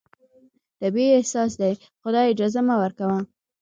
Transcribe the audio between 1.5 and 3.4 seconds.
دی، خو دا اجازه مه ورکوه